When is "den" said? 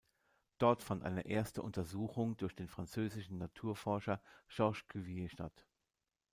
2.55-2.67